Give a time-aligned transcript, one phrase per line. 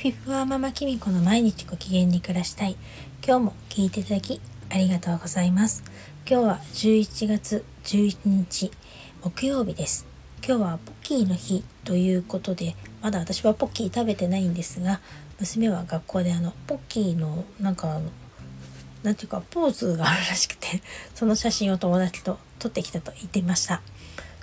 [0.00, 2.74] フィフワママキミコの毎日ご機嫌に暮らしたい。
[3.22, 5.84] 今日も聞いていただきありがとうございます。
[6.26, 8.70] 今日は11月11日
[9.22, 10.06] 木曜日です。
[10.42, 15.00] 今日はポッキーの日ということで、まだ私はポッキー食べてないんですが、
[15.38, 18.08] 娘は学校であのポッキーのなんかあの
[19.02, 20.80] なんていうかポーズがあるらしくて、
[21.14, 23.82] その写真を友達と撮ってきたと言っていました。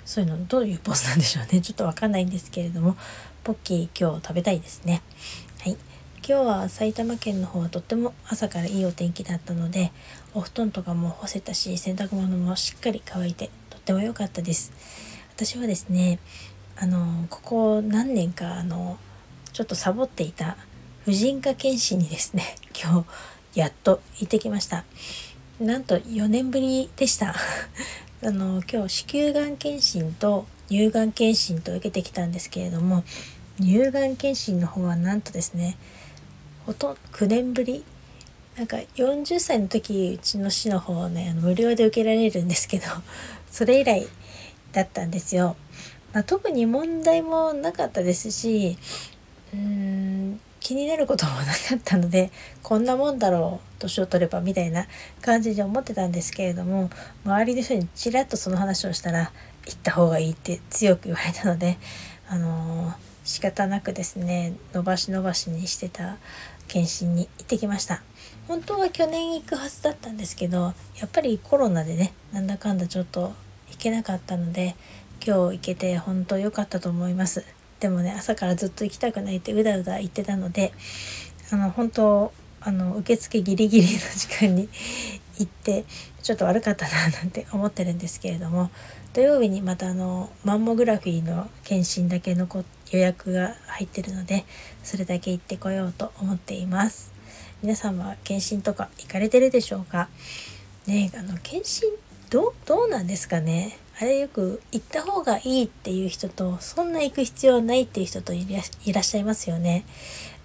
[0.04, 1.60] そういうのどういうポーズなんでしょうね。
[1.60, 2.96] ちょっとわかんないんですけれども、
[3.42, 5.02] ポッキー今日食べたいですね。
[5.60, 5.76] はい。
[6.18, 9.90] 今日は埼玉県の方はとっても朝からいいお天気だったので、
[10.32, 14.72] お布団とかも干せたし、洗濯物もしっかり乾いてとっても良かったです。
[15.34, 16.20] 私はですね、
[16.76, 18.98] あの、ここ何年かあの、
[19.52, 20.56] ちょっとサボっていた
[21.04, 23.04] 婦人科検診にですね、 今
[23.52, 24.84] 日やっと行ってきました。
[25.58, 27.34] なんと4年ぶりでした。
[28.22, 33.02] あの今日子宮がん検診と乳がん検診と受けてきたんですけれども
[33.60, 35.76] 乳がん検診の方はなんとですね
[36.66, 37.84] ほとんど9年ぶり
[38.56, 42.86] なんか40歳の時うちの市の方はねあの無料で受けられるんですけど
[43.50, 44.06] それ以来
[44.72, 45.56] だったんですよ。
[46.12, 48.78] まあ、特に問題もなかったですし
[49.52, 52.30] うーん気になることもなかったので
[52.62, 54.86] こんなもんだろう年を取ればみたいな
[55.22, 56.90] 感じで思ってたんですけれども
[57.24, 59.30] 周りの人にちらっとその話をしたら
[59.66, 61.78] 行った方がいいって強く言われたので
[62.28, 62.94] あのー、
[63.28, 66.16] 仕方なくですね伸ばし伸ばしにしてた
[66.66, 68.02] 検診に行ってきました。
[68.48, 73.34] 本当は去年行くはずだったんですけどやっぱりコロナでねなんだかんだちょっと
[73.68, 74.76] 行けなかったので
[75.22, 77.44] 今日行けて本当良かったと思います。
[77.80, 80.72] でもね朝からずっと行きたくないってうだうだ言ってたので
[81.52, 82.32] あの本当
[82.62, 84.70] あの受付ギリギリの時間に
[85.38, 85.84] 行って
[86.22, 88.70] ちょっと悪かったななんて思ってるんですけれども
[89.18, 92.46] 土曜日にまたあのマンモグラフィーの検診だけの
[92.92, 94.44] 予約が入ってるので
[94.84, 97.12] それだけ行ってこようと思っています。
[97.60, 100.08] 皆さんは検診とか行かれてるでしょうか？
[100.86, 101.90] ねあの検診
[102.30, 103.76] どどうなんですかね？
[104.00, 108.46] あれよく行った方がいいっていう人とそんな行く必要ないっていう人とい
[108.92, 109.84] らっしゃいますよね。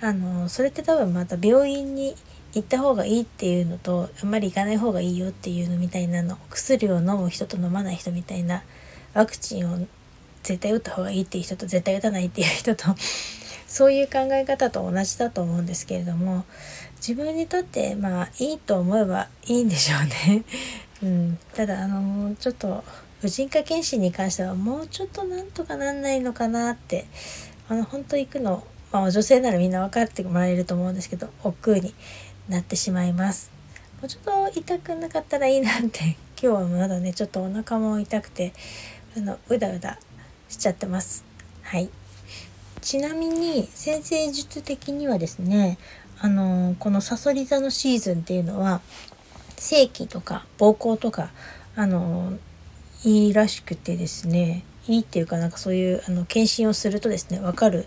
[0.01, 2.15] あのそれって多分また病院に
[2.53, 8.63] 行った方がいいっていうのとあんまり行かない方がいいよっていうのみたいなの薬を飲む人と飲まない人みたいな
[9.13, 9.77] ワクチンを
[10.43, 12.85] 絶対打った方がいいっていう人と絶対打たないっていう人と
[13.67, 16.45] そういう考え方と同じだと思うんですけれども
[16.97, 20.43] 自分にとってまあいいと思えばいいんでしょうね。
[21.01, 22.83] うん、ただあのちょっと
[23.19, 27.05] 婦人科検診に関してはもうちょっとなんとかなんないのかなって
[27.67, 31.93] あの本当行くの、まあ、女性ならみんな分かってもらえると思うんですけど億劫に
[32.49, 33.51] なってしまいます。
[34.01, 38.53] もうちょっと痛くなかったらいいなって 今日はまだねちょっとお腹も痛くて
[39.15, 39.99] あのうだうだ
[40.49, 41.23] しちゃってます。
[41.61, 41.89] はい。
[42.81, 45.77] ちなみに先生術的にはですね
[46.19, 48.81] あのこのさそり座のシーズンっていうのは
[49.57, 51.31] 性器とか膀胱とか
[51.75, 52.33] あの
[53.05, 57.85] いいらしくてですねいいっていうかなんかそういうあの検診をするとですね分かる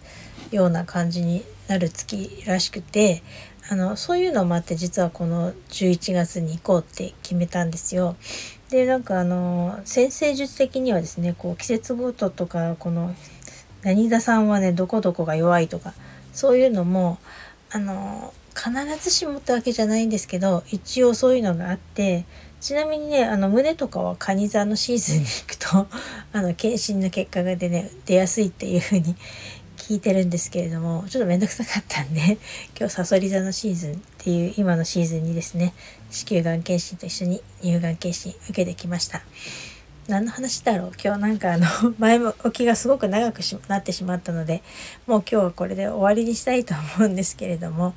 [0.50, 3.22] ような感じになる月らしくて
[3.68, 8.16] あのそういうのもあって実はこの11月に行こうって決めたんですよ。
[8.70, 13.14] でなんかあの先生術的にはですねこう季節ごととかこの
[13.82, 15.94] 何座さんはねどこどこが弱いとか
[16.32, 17.18] そういうのも
[17.70, 18.72] あの必
[19.02, 22.24] ずしもってわけじゃないんですけど一応そういうのがあって
[22.60, 25.86] ちなみにねあの胸とかはカニ座のシーズンに行くと
[26.32, 29.14] あの検診の結果が出,、ね、出やすいっていう風に
[29.86, 32.38] 聞いてるんですけれどもちょっと面倒くさかったんで
[32.76, 35.74] 今日さそり座のシーズンっていう今のシーズンにですね
[36.10, 39.22] 子宮がん検診と一緒に乳がん検診受けてきました。
[40.08, 40.92] 何の話だろう？
[41.02, 41.66] 今日なんかあの
[41.98, 44.62] 前置きがすごく長くなってしまったので
[45.06, 47.94] もう今日はこれで終わりにしたいと思うんですけれども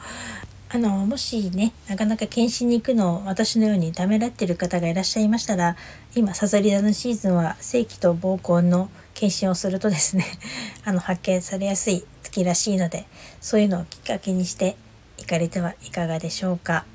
[0.71, 5.75] あの、もしね、なかなか検診に行くのを私のようにためらってる方がいらっしゃいましたら、
[6.13, 8.87] 今、サソリ座のシーズンは正規と膀胱の
[9.19, 10.25] 検診をするとですね、
[10.85, 13.05] あの、発見されやすい月らしいので、
[13.41, 14.77] そういうのをきっかけにして
[15.17, 16.85] 行かれてはいかがでしょうか。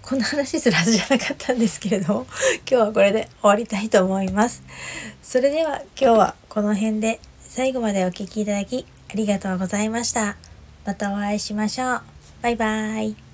[0.00, 2.26] こんな話するはずじゃなかったんですけれども、
[2.66, 4.62] 今日はこれで終わりたいと思います。
[5.22, 10.38] それでは今日はこの辺で最後までお聴きいただきありがとうございました。
[10.86, 12.02] またお会いしましょう。
[12.40, 13.27] バイバイ。